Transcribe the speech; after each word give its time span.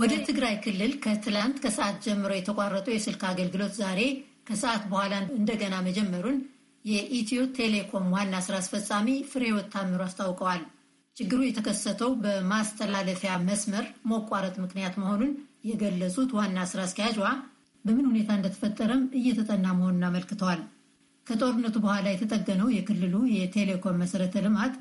ወደ 0.00 0.12
ትግራይ 0.26 0.54
ክልል 0.64 0.92
ከትላንት 1.04 1.56
ከሰዓት 1.62 1.96
ጀምሮ 2.04 2.32
የተቋረጠው 2.36 2.94
የስልክ 2.94 3.22
አገልግሎት 3.30 3.72
ዛሬ 3.80 4.00
ከሰዓት 4.48 4.82
በኋላ 4.90 5.14
እንደገና 5.38 5.74
መጀመሩን 5.86 6.36
የኢትዮ 6.84 7.40
ቴሌኮም 7.56 8.06
ዋና 8.14 8.34
ስራ 8.46 8.56
አስፈጻሚ 8.60 9.08
ፍሬሕይወት 9.30 9.66
ታምሩ 9.74 10.00
አስታውቀዋል። 10.04 10.62
ችግሩ 11.16 11.40
የተከሰተው 11.44 12.10
በማስተላለፊያ 12.22 13.32
መስመር 13.48 13.84
መቋረጥ 14.12 14.54
ምክንያት 14.64 14.96
መሆኑን 15.02 15.32
የገለጹት 15.68 16.32
ዋና 16.38 16.58
ስራ 16.72 16.82
አስኪያጇ 16.86 17.18
በምን 17.84 18.08
ሁኔታ 18.10 18.30
እንደተፈጠረም 18.38 19.02
እየተጠና 19.20 19.66
መሆኑን 19.78 20.06
አመልክተዋል። 20.08 20.60
ከጦርነቱ 21.28 21.76
በኋላ 21.82 22.06
የተጠገነው 22.10 22.68
የክልሉ 22.74 23.14
የቴሌኮም 23.32 23.98
መሰረተ 24.02 24.42
ልማት 24.44 24.74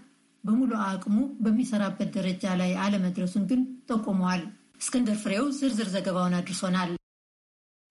በሙሉ 0.43 0.71
አቅሙ 0.85 1.15
በሚሰራበት 1.43 2.09
ደረጃ 2.17 2.53
ላይ 2.59 2.71
አለመድረሱን 2.83 3.43
ግን 3.49 3.61
ጠቁመዋል። 3.89 4.43
እስክንድር 4.81 5.17
ፍሬው 5.21 5.45
ዝርዝር 5.57 5.89
ዘገባውን 5.93 6.37
አድርሶናል። 6.39 6.91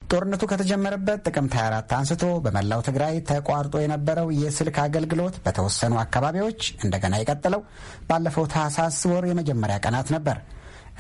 ጦርነቱ 0.03 0.43
ከተጀመረበት 0.51 1.21
ጥቅምት 1.27 1.55
24 1.59 1.95
አንስቶ 1.97 2.25
በመላው 2.45 2.80
ትግራይ 2.89 3.15
ተቋርጦ 3.30 3.75
የነበረው 3.83 4.29
የስልክ 4.41 4.77
አገልግሎት 4.85 5.37
በተወሰኑ 5.45 5.95
አካባቢዎች 6.02 6.61
እንደገና 6.85 7.15
የቀጠለው 7.21 7.63
ባለፈው 8.11 8.47
ታህሳስ 8.52 8.99
ወር 9.13 9.25
የመጀመሪያ 9.30 9.77
ቀናት 9.85 10.11
ነበር። 10.16 10.38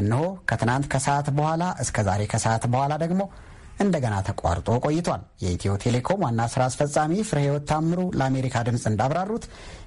እነሆ 0.00 0.22
ከትናንት 0.48 0.86
ከሰዓት 0.92 1.28
በኋላ 1.36 1.64
እስከ 1.84 2.02
ዛሬ 2.08 2.22
ከሰዓት 2.32 2.64
በኋላ 2.72 2.94
ደግሞ 3.04 3.22
እንደገና 3.76 4.14
ተቋርጦ 4.26 4.68
ቆይቷል። 4.84 5.22
የኢትዮ 5.42 5.72
ቴሌኮም 5.82 6.22
ዋና 6.26 6.42
ስራ 6.52 6.62
አስፈጻሚ 6.68 7.12
ፍሬህይወት 7.28 7.64
ታምሩ 7.70 8.00
ለአሜሪካ 8.18 8.64
ድምፅ 8.68 8.84
እንዳብራሩት 8.90 9.44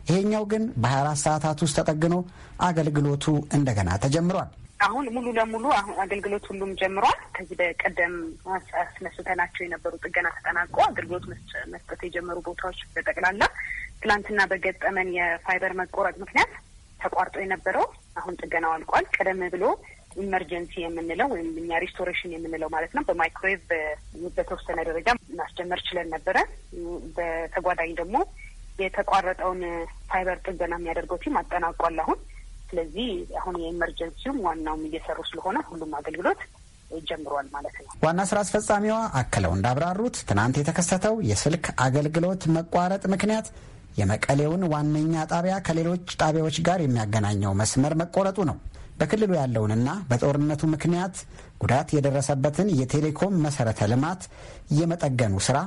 ይሄኛው 0.09 0.43
ግን 0.52 0.63
በ24 0.84 1.23
ሰዓታት 1.25 1.59
ውስጥ 1.65 1.77
ተጠግኖ 1.81 2.15
አገልግሎቱ 2.67 3.25
እንደገና 3.57 3.89
ተጀምሯል። 4.05 4.49
አሁን 4.79 5.05
ሙሉ 5.15 5.27
ለሙሉ 5.37 5.65
አሁን 5.77 5.95
አገልግሎት 6.04 6.45
ሁሉም 6.51 6.71
ጀምሯል። 6.82 7.17
ከዚህ 7.35 7.55
በቀደም 7.62 8.13
አንስተናቸው 8.84 9.62
የነበሩ 9.65 9.93
ጥገና 10.04 10.27
ተጠናቆ 10.37 10.76
አገልግሎት 10.85 11.26
መስጠት 11.73 12.01
የጀመሩ 12.07 12.37
ቦታዎች 12.48 12.79
በጠቅላላ 12.93 13.41
ትላንትና 14.01 14.41
በገጠመን 14.51 15.10
የፋይበር 15.17 15.73
መቆረጥ 15.82 16.15
ምክንያት 16.23 16.51
ተቋርጦ 17.01 17.35
የነበረው 17.41 17.85
አሁን 18.20 18.37
ጥገናው 18.41 18.71
አልቋል። 18.76 19.05
ቀደም 19.15 19.41
ብሎ 19.54 19.65
emergency 20.15 20.73
የምንለው 20.84 21.27
ወይም 21.34 21.49
እኛ 21.62 21.79
restoration 21.84 22.32
የምንለው 22.35 22.70
ማለት 22.76 22.91
ነው 22.98 23.04
በማይክሮዌቭ 23.07 23.62
በተወሰነ 24.35 24.79
ደረጃ 24.90 25.07
ማስጀመር 25.40 25.82
ችለን 25.88 26.10
ነበረ። 26.16 26.38
በተጓዳኝ 27.18 27.91
ደግሞ 27.99 28.18
የተቋረጠውን 28.79 29.62
ፋይበር 30.12 30.38
ጥገና 30.46 30.74
የሚያደርገው 30.79 31.20
team 31.23 31.37
አጠናቋል 31.41 31.98
አሁን 32.04 32.20
ስለዚህ 32.70 33.07
አሁን 33.40 33.55
የ 33.62 33.72
emergency 33.72 34.20
ውም 34.20 34.41
ዋናውም 34.46 34.84
እየሰሩ 34.88 35.20
ስለሆነ 35.29 35.57
ሁሉም 35.70 35.93
አገልግሎት 35.99 36.41
ጀምሯል 37.07 37.48
ማለት 37.55 37.76
ነው። 37.79 37.90
ዋና 38.05 38.21
ስራ 38.29 38.38
አስፈጻሚዋ 38.44 38.96
አክለው 39.20 39.51
እንዳብራሩት 39.55 40.16
ትናንት 40.29 40.55
የተከሰተው 40.60 41.16
የስልክ 41.29 41.66
አገልግሎት 41.85 42.44
መቋረጥ 42.55 43.04
ምክንያት 43.13 43.48
የመቀሌውን 43.99 44.63
ዋነኛ 44.73 45.13
ጣቢያ 45.32 45.55
ከሌሎች 45.68 46.16
ጣቢያዎች 46.21 46.57
ጋር 46.68 46.79
የሚያገናኘው 46.84 47.54
መስመር 47.62 47.94
መቆረጡ 48.01 48.38
ነው። 48.49 48.57
በክልሉ 48.99 49.31
ያለውንና 49.37 49.89
በጦርነቱ 50.09 50.61
ምክንያት 50.73 51.15
ጉዳት 51.61 51.89
የደረሰበትን 51.95 52.67
የቴሌኮም 52.79 53.35
መሰረተ 53.45 53.87
ልማት 53.91 54.21
የመጠገኑ 54.79 55.35
ስራ 55.47 55.57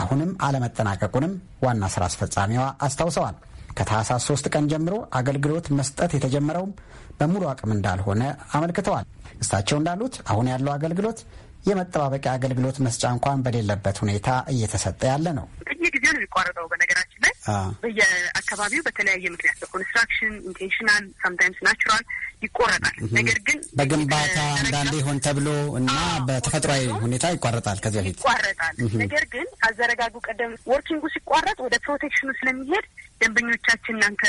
አሁንም 0.00 0.30
አለመጠናቀቁንም 0.46 1.32
ዋና 1.64 1.84
ስራ 1.94 2.02
አስፈጻሚዋ 2.08 2.64
አስታውሰዋል። 2.86 3.36
ከታህሳስ 3.78 4.22
ሶስት 4.28 4.46
ቀን 4.54 4.64
ጀምሮ 4.70 4.94
አገልግሎት 5.18 5.66
መስጠት 5.78 6.10
የተጀመረውም 6.14 6.72
በሙሉ 7.18 7.42
አቅም 7.50 7.70
እንዳልሆነ 7.74 8.22
አመልክተዋል። 8.56 9.04
እሳቸው 9.42 9.76
እንዳሉት 9.80 10.14
አሁን 10.30 10.46
ያለው 10.52 10.72
አገልግሎት 10.74 11.18
የመጠባበቂያ 11.64 12.32
አገልግሎት 12.36 12.76
መስጫ 12.84 13.04
እንኳን 13.14 13.42
በሌለበት 13.44 13.96
ሁኔታ 14.02 14.28
እየተሰጠ 14.52 15.00
ያለ 15.10 15.26
ነው። 15.38 15.46
በየጊዜው 15.68 16.12
ነው 16.12 16.20
የሚቋረጠው። 16.20 16.66
በነገራችን 16.72 17.20
ላይ 17.24 17.32
በየአካባቢው 17.82 18.82
በተለያየ 18.86 19.24
ምክንያት 19.34 19.58
በ 19.62 19.72
construction 19.72 20.32
intentional፣ 20.48 21.04
sometimes 21.22 21.60
natural 21.66 22.04
ይቆረጣል። 22.44 22.96
ነገር 23.18 23.38
ግን 23.46 23.58
በግንባታ 23.78 24.36
አንዳንዴ 24.58 24.94
ሆን 25.06 25.18
ተብሎ 25.26 25.48
እና 25.80 25.92
በተፈጥሯዊ 26.28 26.84
ሁኔታ 27.04 27.26
ይቋረጣል። 27.34 27.78
ከዚህ 27.84 28.00
በፊት 28.00 28.18
ይቋረጣል። 28.18 28.74
ነገር 29.02 29.24
ግን 29.34 29.46
አዘረጋጉ 29.68 30.14
ቀደም 30.28 30.52
working 30.72 30.97
ኡ 30.97 31.04
ሲቋረጥ 31.16 31.58
ወደ 31.66 31.76
protection 31.86 32.23
ኡ 32.23 32.30
ስለሚሄድ 32.40 32.86
ደንበኞቻችን 33.20 33.96
እናንተ 33.96 34.22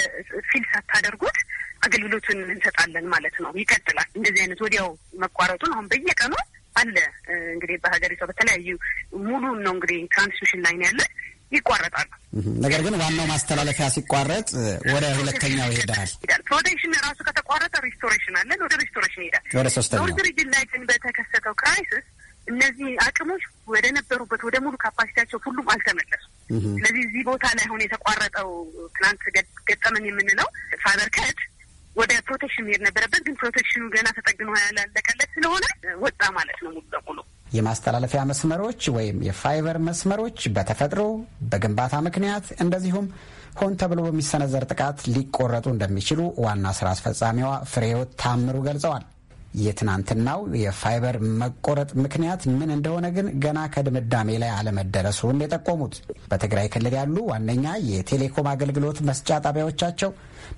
feel 0.49 0.63
ሳታደርጉት 0.71 1.37
አገልግሎቱን 1.85 2.39
እንሰጣለን 2.47 3.05
ማለት 3.13 3.35
ነው። 3.43 3.51
ይቀጥላል። 3.61 4.07
እንደዚህ 4.17 4.41
አይነት 4.45 4.61
ወዲያው 4.65 4.89
መቋረጡን 5.23 5.73
አሁን 5.75 5.89
በየቀኑ 5.91 6.33
አለ 6.79 6.95
እንግዲህ 7.49 7.77
በሀገሪቷ 7.83 8.21
በተለያዩ 8.29 8.67
ሙሉን 9.25 9.57
ነው 9.65 9.73
እንግዲህ 9.75 9.99
transmission 10.13 10.63
line 10.65 10.83
ያለ 10.87 11.01
ይቋረጣሉ። 11.51 12.09
ነገር 12.65 12.81
ግን 12.85 12.95
ዋናው 13.01 13.25
ማስተላለፊያ 13.31 13.85
ሲቋረጥ 13.93 14.49
ወደ 14.93 15.05
ሁለተኛው 15.19 15.71
ይሄዳል። 15.73 16.09
protection 16.49 16.93
ራሱ 17.05 17.19
ከተቋረጠ 17.27 17.75
restoration 17.87 18.35
አለን፣ 18.41 18.59
ወደ 18.65 18.73
restoration 18.83 19.23
ይሄዳል። 19.23 19.45
ወደ 19.59 19.67
ሶስተኛው 19.77 20.03
North 20.03 20.19
Region 20.27 20.49
ላይ 20.55 20.65
ግን 20.71 20.83
በተከሰተው 20.89 21.55
crisis 21.61 22.05
እነዚህ 22.47 22.91
አቅሞች 23.05 23.43
ወደ 23.73 23.85
ነበሩበት 23.97 24.41
ወደ 24.47 24.57
ሙሉ 24.63 24.75
capacity 24.83 25.13
ያቸው 25.13 25.39
ሁሉም 25.45 25.65
አልተመለሱም። 25.73 26.31
ስለዚህ 26.75 27.01
እዚህ 27.07 27.23
ቦታ 27.27 27.45
ላይ 27.57 27.65
አሁን 27.67 27.81
የተቋረጠው 27.85 28.49
ትናንት 28.95 29.23
ገጠመን 29.69 30.07
የምንለው 30.09 30.47
fiber 30.83 31.09
cut 31.17 31.39
ወደ 31.99 32.11
protection 32.27 32.65
መሄድ 32.67 32.81
ነበረበት፣ 32.87 33.21
ግን 33.27 33.35
protection 33.41 33.76
ኑ 33.76 33.83
ገና 33.95 34.07
ተጠግኖ 34.17 34.49
ያላለቀለት 34.59 35.29
ስለሆነ 35.35 35.65
ወጣ 36.03 36.21
ማለት 36.37 36.59
ነው 36.63 36.71
ሙሉ 36.71 36.85
በሙሉ። 36.93 37.17
የማስተላለፊያ 37.53 38.21
መስመሮች 38.29 38.81
ወይም 38.95 39.17
የፋይበር 39.27 39.77
መስመሮች 39.87 40.39
በተፈጥሮ 40.55 41.01
በግንባታ 41.51 41.95
ምክንያት 42.07 42.47
እንደዚሁም 42.63 43.05
ሆን 43.59 43.73
ተብሎ 43.81 43.99
በሚሰነዘር 44.05 44.63
ጥቃት 44.71 44.99
ሊቆረጡ 45.13 45.67
እንደሚችሉ 45.73 46.19
ዋና 46.45 46.67
ስራ 46.77 46.89
አስፈጻሚዋ 46.95 47.49
ፍሬሕይወት 47.71 48.11
ታምሩ 48.21 48.57
ገልጸዋል። 48.67 49.05
የትናንትናው 49.59 50.39
የፋይበር 50.61 51.15
መቆረጥ 51.41 51.89
ምክንያት 52.03 52.41
ምን 52.53 52.69
እንደሆነ 52.75 53.07
ግን 53.15 53.27
ገና 53.43 53.59
ከድምዳሜ 53.73 54.37
ላይ 54.43 54.51
አለመደረሱን 54.57 55.41
የጠቆሙት 55.43 55.95
በትግራይ 56.31 56.67
ክልል 56.73 56.95
ያሉ 56.99 57.17
ዋነኛ 57.31 57.65
የቴሌኮም 57.89 58.49
አገልግሎት 58.53 58.99
መስጫ 59.09 59.39
ጣቢያዎቻቸው 59.45 60.11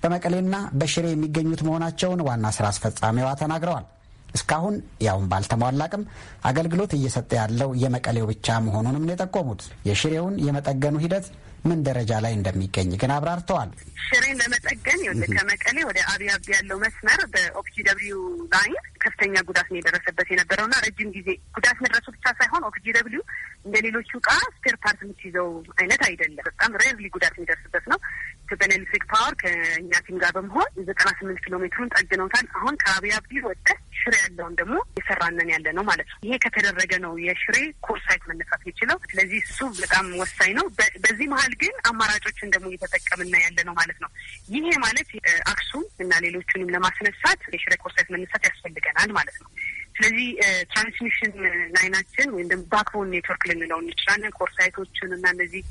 በመቀሌና 0.03 0.55
በሽሬ 0.79 1.07
የሚገኙት 1.11 1.63
መሆናቸውን 1.67 2.23
ዋና 2.27 2.47
ስራ 2.57 2.67
አስፈጻሚዋ 2.73 3.29
ተናግረዋል። 3.41 3.87
እስካሁን 4.35 4.75
ያውን 5.05 5.25
ባልተሟላ 5.31 5.85
አቅም 5.87 6.03
አገልግሎት 6.49 6.91
እየሰጠ 6.97 7.31
ያለው 7.39 7.69
የመቀሌው 7.81 8.27
ብቻ 8.29 8.59
መሆኑንም 8.67 9.07
የጠቆሙት። 9.11 9.61
የሽሬውን 9.89 10.35
የመጠገኑ 10.45 10.95
ሂደት 11.03 11.25
ምን 11.63 11.79
ደረጃ 11.87 12.11
ላይ 12.23 12.33
እንደሚገኝ 12.35 12.91
ግን 13.01 13.11
አብራርተዋል። 13.15 13.71
ሽሬን 14.05 14.39
ለመጠገን 14.41 15.01
ከመቀሌ 15.33 15.77
ወደ 15.89 15.99
አቢ 16.11 16.23
ያለው 16.53 16.77
መስመር 16.83 17.19
በ 17.33 17.75
OPGW 17.87 18.15
line 18.53 18.73
ከፍተኛ 19.03 19.35
ጉዳት 19.49 19.67
ነው 19.71 19.77
የደረሰበት 19.79 20.27
የነበረውና 20.31 20.75
ረጅም 20.85 21.09
ጊዜ 21.17 21.27
ጉዳት 21.57 21.77
መድረሱ 21.85 22.07
ብቻ 22.15 22.25
ሳይሆን 22.39 22.65
OPGW 22.69 23.21
እንደ 23.65 23.75
ሌሎቹ 23.85 24.11
እቃ 24.19 24.29
spare 24.55 24.75
part 24.83 24.99
የምትይዘው 25.05 25.49
አይነት 25.77 26.01
አይደለም። 26.07 26.45
በጣም 26.49 26.77
rarely 26.81 27.07
ጉዳት 27.15 27.35
የሚደርስበት 27.37 27.85
ነው። 27.91 27.99
Ethiopian 28.43 28.75
Electric 28.75 29.03
Power 29.11 29.33
ከእኛ 29.41 29.93
team 30.05 30.17
ጋር 30.21 30.31
በመሆን 30.37 30.69
ዘጠና 30.87 31.09
ስምንት 31.19 31.39
ኪሎ 31.43 31.55
ሜትሩን 31.63 31.91
ጠግነውታል። 31.95 32.47
አሁን 32.59 32.75
ከአብይ 32.83 33.13
አዲ 33.17 33.43
ወደ 33.43 33.67
ሽሬ 34.01 34.13
ያለውን 34.21 34.53
ደግሞ 34.59 34.75
እየሰራን 34.97 35.49
ያለ 35.53 35.67
ነው 35.77 35.83
ማለት 35.89 36.07
ነው። 36.11 36.17
ይሄ 36.25 36.35
ከተደረገ 36.43 36.93
ነው 37.05 37.13
የሽሬ 37.25 37.57
core 37.87 38.05
site 38.05 38.23
መነሳት 38.29 38.61
የሚችለው። 38.69 38.97
ስለዚህ 39.09 39.39
እሱ 39.45 39.59
በጣም 39.79 40.07
ወሳኝ 40.21 40.51
ነው። 40.59 40.65
በዚህ 41.03 41.27
መሀል 41.33 41.53
ግን 41.61 41.75
አማራጮችን 41.91 42.53
ደግሞ 42.53 42.67
እየተጠቀምን 42.71 43.35
ያለ 43.45 43.57
ነው 43.67 43.75
ማለት 43.81 43.99
ነው። 44.03 44.09
ይሄ 44.55 44.67
ማለት 44.85 45.09
አክሱም 45.51 45.85
እና 46.03 46.13
ሌሎቹንም 46.25 46.73
ለማስነሳት 46.75 47.41
የሽሬ 47.55 47.75
core 47.83 47.96
site 47.96 48.09
መነሳት 48.15 48.43
ያስፈልገናል 48.49 49.11
ማለት 49.19 49.37
ነው። 49.43 49.49
ስለዚህ 49.95 50.27
transmission 50.71 51.33
line 51.73 51.94
ኣችን 51.94 52.29
ወይም 52.35 52.47
ደግሞ 52.51 52.63
backbone 52.71 53.11
network 53.13 53.43
ልንለው 53.49 53.79
እንችላለን። 53.83 54.37
core 54.37 54.58
site 54.58 54.79
ኦችን 54.79 55.11
እና 55.17 55.25
እነዚህ 55.35 55.63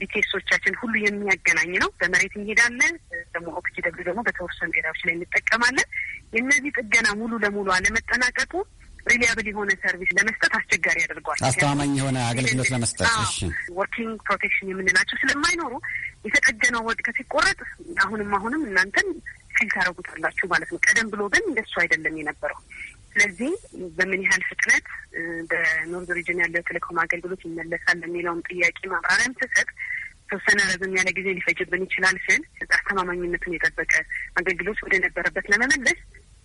BTS 0.00 0.19
ኦቻችን 0.19 0.74
ሁሉ 0.80 0.94
የሚያገናኝ 1.02 1.72
ነው። 1.82 1.90
በመሬት 2.00 2.34
እንሄዳለን። 2.38 2.94
ደግሞ 3.34 3.48
OPGW 3.58 4.00
ደግሞ 4.08 4.20
በተወሰኑ 4.26 4.70
area 4.74 4.88
ዎች 4.88 5.02
ላይ 5.06 5.14
እንጠቀማለን። 5.16 5.88
የእነዚህ 6.34 6.70
ጥገና 6.78 7.08
ሙሉ 7.20 7.32
ለሙሉ 7.44 7.68
አለመጠናቀቁ 7.76 8.52
reliable 9.06 9.46
የሆነ 9.50 9.70
service 9.82 10.10
ለመስጠት 10.16 10.52
አስቸጋሪ 10.58 10.96
ያደርገዋል። 11.02 11.40
አስተማማኝ 11.48 11.92
የሆነ 11.98 12.18
አገልግሎት 12.28 12.68
ለመስጠት 12.74 13.08
working 13.78 14.18
protection 14.26 14.70
የምንላቸው 14.72 15.16
ስለማይኖሩ 15.22 15.72
የተጠገነው 16.26 16.82
ወድቀ 16.88 17.08
ሲቆረጥ 17.16 17.58
አሁንም 18.04 18.30
አሁንም 18.38 18.62
እናንተን 18.68 19.08
feel 19.56 19.68
ታደርጉታላችሁ 19.74 20.46
ማለት 20.52 20.68
ነው። 20.72 20.80
ቀደም 20.86 21.08
ብሎ 21.12 21.22
ግን 21.32 21.44
እንደሱ 21.48 21.74
አይደለም 21.82 22.14
የነበረው። 22.20 22.60
ስለዚህ 23.12 23.50
በምን 23.96 24.20
ያህል 24.26 24.42
ፍጥነት 24.50 24.84
በ 25.50 25.67
North 25.67 26.10
Region 26.18 26.38
ያለው 26.42 26.62
ቴሌኮም 26.68 27.00
አገልግሎት 27.02 27.42
ይመለሳል 27.46 27.98
የሚለውን 28.04 28.40
ጥያቄ 28.48 28.78
ማብራሪያም 28.92 29.36
ትሰጥ 29.40 29.68
ተወሰነ 30.32 30.60
ረዘም 30.70 30.96
ያለ 30.98 31.08
ጊዜ 31.16 31.28
ሊፈጅብን 31.38 31.84
ይችላል 31.86 32.18
ስል 32.26 32.42
አስተማማኝነቱን 32.76 33.56
የጠበቀ 33.56 33.92
አገልግሎት 34.40 34.80
ወደ 34.86 34.94
ነበረበት 35.04 35.46
ለመመለስ 35.52 35.98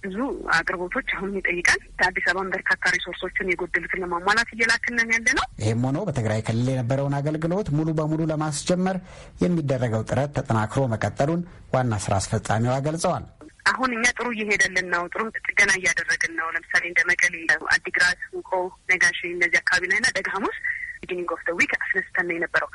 ብዙ 0.04 0.18
አቅርቦቶች 0.56 1.07
አሁንም 1.16 1.38
ይጠይቃል። 1.39 1.80
አዲስ 2.07 2.25
አበባን 2.30 2.51
በርካታ 2.54 2.92
ሪሶርሶችን 2.95 3.50
የጎደሉትን 3.51 4.01
ለማሟላት 4.04 4.50
እየላክንን 4.56 5.13
ያለ 5.13 5.28
ነው። 5.38 5.45
ይህም 5.62 5.86
ሆኖ 5.88 5.98
በትግራይ 6.07 6.42
ክልል 6.48 6.68
የነበረውን 6.72 7.18
አገልግሎት 7.19 7.69
ሙሉ 7.78 7.89
በሙሉ 8.00 8.22
ለማስጀመር 8.31 8.98
የሚደረገው 9.44 10.04
ጥረት 10.10 10.34
ተጠናክሮ 10.38 10.84
መቀጠሉን 10.94 11.42
ዋና 11.74 12.00
ስራ 12.06 12.16
አስፈጻሚዋ 12.22 12.75
ገልጸዋል። 12.88 13.25
አሁን 13.72 13.92
እኛ 13.95 14.06
ጥሩ 14.18 14.28
እየሄደልን 14.36 14.88
ነው። 14.94 15.04
ጥሩ 15.13 15.22
ጥገና 15.48 15.72
እያደረግን 15.80 16.34
ነው። 16.39 16.48
ለምሳሌ 16.56 16.84
እንደ 16.92 17.01
መቀሌ፣ 17.10 17.34
አዲግራት፣ 17.75 18.19
ውቆ፣ 18.38 18.51
ነጋሽ 18.92 19.19
እነዚህ 19.30 19.60
አካባቢ 19.63 19.89
ላይ 19.92 20.00
ና 20.00 20.12
ደጋ 20.18 20.28
ሐሙስ 20.36 20.57
beginning 21.01 21.31
of 21.36 21.42
the 21.48 21.54
week 21.57 21.72
አስነስተን 21.78 22.25
ነው 22.30 22.36
የነበረው 22.38 22.69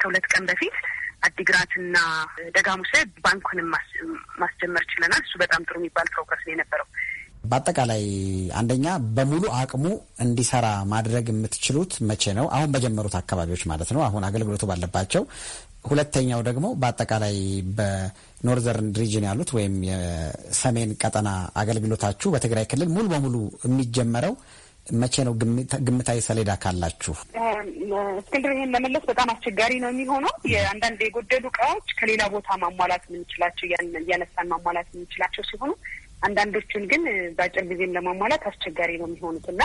ከሁለት 0.00 0.26
ቀን 0.32 0.44
በፊት 0.50 0.76
አዲግራትና 1.26 1.96
ደጋ 2.54 2.69
ሐሙስ 2.69 2.90
ላይ 2.94 3.02
ባንኩንም 3.24 3.68
ማስጀመር 4.42 4.84
ችለናል። 4.92 5.22
እሱ 5.26 5.34
በጣም 5.42 5.64
ጥሩ 5.66 5.76
የሚባል 5.80 6.08
progress 6.14 6.42
ነው 6.46 6.52
የነበረው። 6.54 6.86
በአጠቃላይ 7.44 8.02
አንደኛ 8.60 8.86
በሙሉ 9.16 9.44
አቅሙ 9.58 9.84
እንዲሰራ 10.24 10.66
ማድረግ 10.92 11.26
የምትችሉት 11.30 11.92
መቼ 12.10 12.32
ነው? 12.38 12.46
አሁን 12.56 12.72
በጀመሩት 12.74 13.14
አካባቢዎች 13.20 13.62
ማለት 13.70 13.90
ነው፣ 13.96 14.02
አሁን 14.08 14.26
አገልግሎቱ 14.28 14.64
ባለባቸው። 14.70 15.22
ሁለተኛው 15.84 16.40
ደግሞ 16.48 16.66
በአጠቃላይ 16.80 17.36
በ 17.78 18.00
Northern 18.00 18.88
Region 18.98 19.26
ያሉት 19.28 19.50
ወይም 19.56 19.76
የሰሜን 19.88 20.90
ቀጠና 21.02 21.28
አገልግሎታችሁ 21.62 22.28
በትግራይ 22.34 22.66
ክልል 22.72 22.90
ሙሉ 22.96 23.06
በሙሉ 23.12 23.36
የሚጀመረው 23.64 24.34
መቼ 25.00 25.14
ነው? 25.26 25.32
ግምታዊ 25.86 26.18
ሰሌዳ 26.26 26.50
ካላችሁ? 26.62 27.14
እስክንድር፣ 28.20 28.52
ይህን 28.54 28.72
ለመመለስ 28.74 29.04
በጣም 29.10 29.28
አስቸጋሪ 29.34 29.72
ነው 29.82 29.90
የሚሆነው። 29.92 30.32
የአንዳንድ 30.52 31.00
የጎደሉ 31.04 31.44
እቃዎች 31.52 31.88
ከሌላ 31.98 32.22
ቦታ 32.34 32.48
ማሟላት 32.62 33.04
የምንችላቸው 33.08 33.66
እያነሳን 34.02 34.50
ማሟላት 34.54 34.88
የምንችላቸው 34.92 35.44
ሲሆኑ 35.50 35.72
አንዳንዶቹን 36.22 36.84
ግን 36.90 37.02
በአጭር 37.36 37.64
ጊዜም 37.70 37.94
ለማሟላት 37.96 38.42
አስቸጋሪ 38.50 38.92
ነው 39.00 39.08
የሚሆኑት 39.08 39.46
እና 39.52 39.62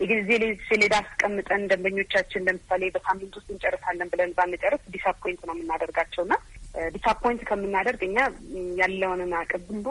የጊዜ 0.00 0.30
ሰሌዳ 0.68 0.94
አስቀምጠን 1.02 1.62
ደንበኞቻችን 1.70 2.44
ለምሳሌ 2.48 2.82
በሳምንት 2.94 3.34
ውስጥ 3.38 3.48
እንጨርሳለን 3.54 4.10
ብለን 4.12 4.32
ባንጨርስ 4.38 4.82
disappoint 4.94 5.42
ነው 5.48 5.54
የምናደርጋቸው 5.56 6.22
እና 6.26 6.34
disappoint 6.94 7.42
ከምናደርግ 7.48 8.00
እኛ 8.06 8.18
ያለውንን 8.80 9.32
አቅም 9.38 9.62
ሁሉ 9.70 9.86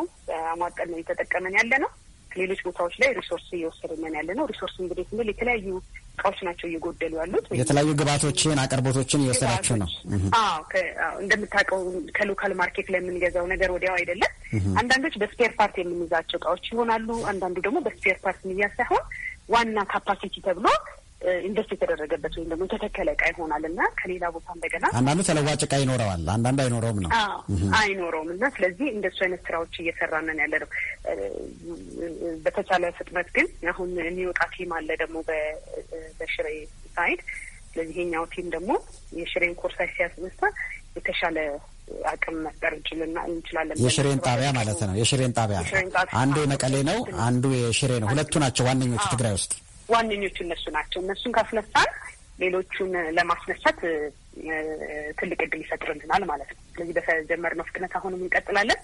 አሟጠን 0.52 0.90
ነው 0.92 0.98
እየተጠቀመን 1.00 1.56
ያለ 1.60 1.74
ነው። 1.84 1.92
ሌሎች 2.36 2.60
ቦታዎች 2.66 2.96
ላይ 3.02 3.10
resource 3.18 3.48
እየወሰድን 3.58 4.16
ያለ 4.18 4.30
ነው። 4.38 4.46
resource 4.52 4.76
እንግዲህ 4.82 5.06
ስንል 5.10 5.30
የተለያዩ 5.32 5.68
እቃዎች 6.16 6.40
ናቸው 6.48 6.68
እየጎደሉ 6.70 7.14
ያሉት። 7.22 7.46
የተለያዩ 7.60 7.90
ግብዓቶችን፣ 8.00 8.60
አቅርቦቶችን 8.64 9.24
እየወሰዳችሁ 9.24 9.76
ነው። 9.82 9.90
አዎ 10.40 10.62
እንደምታውቀው 11.24 11.82
ከ 12.18 12.28
local 12.28 12.54
market 12.62 12.90
ላይ 12.94 13.02
የምንገዛው 13.02 13.48
ነገር 13.54 13.72
ወዲያው 13.76 13.96
አይደለም። 14.00 14.34
አንዳንዶች 14.82 15.16
በ 15.22 15.31
spare 15.31 15.54
part 15.60 15.78
የምንይዛቸው 15.82 16.40
እቃዎች 16.42 16.66
ይሆናሉ። 16.72 17.10
አንዳንዱ 17.32 17.58
ደግሞ 17.66 17.80
በ 17.88 17.96
spare 17.96 18.18
part 18.24 18.42
የሚያዝ 18.50 18.74
ሳይሆን 18.80 19.04
ዋና 19.50 19.80
capacity 19.90 20.36
ተብሎ 20.46 20.68
invest 21.44 21.72
የተደረገበት 21.74 22.34
ወይም 22.38 22.50
ደግሞ 22.52 22.64
የተተከለ 22.68 23.10
እቃ 23.16 23.24
ይሆናል 23.32 23.64
እና 23.70 23.82
ከሌላ 24.00 24.26
ቦታ 24.36 24.48
እንደገና 24.56 24.86
አንዳንዱ 25.00 25.22
ተለዋጭ 25.30 25.62
እቃ 25.68 25.76
ይኖረዋል፣ 25.82 26.24
አንዳንዱ 26.36 26.60
አይኖረውም 26.66 27.00
ነው 27.06 27.12
አይኖረውም 27.80 28.30
እና 28.36 28.50
ስለዚህ 28.56 28.88
እንደሱ 28.94 29.20
አይነት 29.26 29.42
ስራዎች 29.48 29.76
እየሰራንን 29.84 30.40
ያለ 30.44 30.54
ነው። 30.64 30.70
በተቻለ 32.46 32.86
ፍጥነት 33.00 33.30
ግን 33.38 33.48
አሁን 33.74 33.92
የሚወጣ 34.02 34.42
team 34.56 34.74
አለ 34.78 34.90
ደግሞ 35.04 35.18
በሽሬ 36.20 36.48
side። 36.96 37.22
ስለዚህ 37.70 37.96
ይሄኛው 37.96 38.26
team 38.34 38.48
ደግሞ 38.54 38.72
የሽሬን 39.18 39.56
core 39.62 39.76
site 39.76 39.90
ሲያስነሳ 39.96 40.42
የተሻለ 40.98 41.38
አቅም 42.12 42.38
መፍጠር 42.46 42.72
እንችላለን። 42.76 43.76
የሽሬን 43.84 44.20
ጣቢያ 44.28 44.50
ማለት 44.58 44.80
ነው። 44.88 44.96
የሽሬን 45.02 45.34
ጣቢያ 45.38 45.58
አንዱ 46.22 46.36
የመቀሌ 46.44 46.76
ነው፣ 46.90 47.00
አንዱ 47.26 47.46
የሽሬ 47.60 47.92
ነው። 48.04 48.10
ሁለቱ 48.14 48.34
ናቸው 48.44 48.66
ዋነኞቹ 48.70 49.06
ትግራይ 49.14 49.34
ውስጥ 49.38 49.52
ዋነኞቹ 49.90 50.38
እነሱ 50.44 50.66
ናቸው። 50.76 51.00
እነሱን 51.04 51.34
ካስነሳን 51.38 51.90
ሌሎቹን 52.40 52.94
ለማስነሳት 53.18 53.80
ትልቅ 55.20 55.40
እድል 55.46 55.62
ይፈጥርልናል 55.64 56.24
ማለት 56.32 56.50
ነው። 56.54 56.62
ስለዚህ 56.72 56.94
በተጀመርነው 56.98 57.68
ፍጥነት 57.70 57.94
አሁንም 58.00 58.24
እንቀጥላለን። 58.24 58.80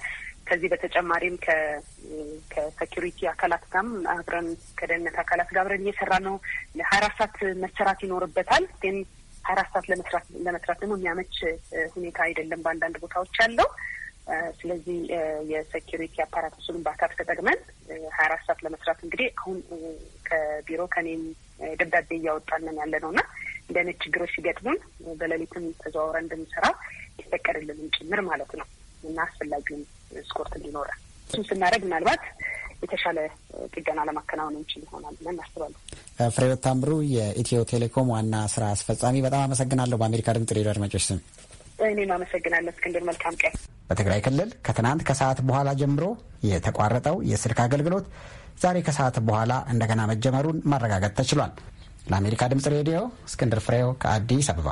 ከዚህ 0.48 0.70
በተጨማሪም 0.72 1.36
ከሴኪሪቲ 2.54 3.20
አካላት 3.32 3.64
ጋርም 3.68 3.90
አብረን 4.14 4.48
ከደህንነት 4.80 5.18
አካላት 5.24 5.50
ጋር 5.54 5.62
አብረን 5.64 5.84
እየሰራ 5.86 6.14
ነው። 6.28 6.36
ለሀያ 6.78 7.00
አራት 7.00 7.16
ሰዓት 7.20 7.36
መሰራት 7.64 8.00
ይኖርበታል 8.06 8.66
ግን 8.84 8.96
ሀያ 9.46 9.54
አራት 9.56 9.70
ሰዓት 9.74 9.86
ለመስራት 9.92 10.26
ለመስራት 10.48 10.80
ደግሞ 10.82 10.96
የሚያመች 10.98 11.36
ሁኔታ 11.96 12.20
አይደለም 12.28 12.64
በአንዳንድ 12.66 12.98
ቦታዎች 13.04 13.36
ያለው። 13.44 13.70
ስለዚህ 14.60 14.98
የሴኪሪቲ 15.52 16.16
አፓራቶሱን 16.26 16.78
በአካል 16.86 17.12
ተጠቅመን 17.20 17.60
ሀያ 18.10 18.26
አራት 18.26 18.44
ሰዓት 18.48 18.60
ለመስራት 18.66 19.00
እንግዲህ 19.06 19.28
አሁን 19.40 19.58
ከቢሮ 20.28 20.82
ከኔም 20.94 21.24
ደብዳቤ 21.80 22.10
እያወጣንን 22.20 22.80
ያለ 22.82 22.94
ነው 23.04 23.12
እና 23.14 23.22
እንደ 23.68 23.78
አይነት 23.82 23.98
ችግሮች 24.04 24.32
ሲገጥሙን 24.36 24.80
በሌሊትም 25.20 25.66
ተዘዋውረን 25.82 26.26
እንድንሰራ 26.26 26.66
ይፈቀድልንም 27.22 27.92
ጭምር 27.98 28.22
ማለት 28.30 28.52
ነው 28.60 28.68
እና 29.04 29.18
አስፈላጊውን 29.28 29.84
escort 30.26 30.54
እንዲኖረን 30.60 31.00
እሱም 31.30 31.44
ስናደርግ 31.50 31.84
ምናልባት 31.88 32.24
የተሻለ 32.84 33.20
ጥገና 33.74 34.00
ለማከናወን 34.08 34.56
እንችል 34.60 34.82
ይሆናል 34.86 35.16
ብለን 35.20 35.36
እናስባለን። 35.36 35.80
ፍሬህይወት 36.36 36.62
ታምሩ 36.66 36.92
የኢትዮ 37.14 37.60
ቴሌኮም 37.72 38.12
ዋና 38.14 38.36
ስራ 38.54 38.64
አስፈጻሚ፣ 38.76 39.22
በጣም 39.28 39.44
አመሰግናለሁ። 39.46 39.98
በአሜሪካ 40.02 40.36
ድምጽ 40.38 40.52
ሬዲዮ 40.58 40.72
አድማጮች 40.74 41.06
ስም 41.10 41.20
እኔም 41.86 42.12
አመሰግናለሁ 42.16 42.72
እስክንድር። 42.74 43.04
መልካም 43.10 43.36
ቀን። 43.42 43.54
በትግራይ 43.90 44.22
ክልል 44.26 44.50
ከትናንት 44.66 45.02
ከሰዓት 45.08 45.40
በኋላ 45.48 45.70
ጀምሮ 45.82 46.06
የተቋረጠው 46.50 47.18
የስልክ 47.32 47.60
አገልግሎት 47.66 48.06
ዛሬ 48.62 48.78
ከሰዓት 48.88 49.18
በኋላ 49.28 49.54
እንደገና 49.74 50.02
መጀመሩን 50.12 50.62
ማረጋገጥ 50.72 51.14
ተችሏል። 51.20 51.52
ለአሜሪካ 52.12 52.44
ድምጽ 52.52 52.68
ሬዲዮ 52.76 53.00
እስክንድር 53.28 53.60
ፍሬው 53.66 53.90
ከአዲስ 54.04 54.50
አበባ 54.54 54.70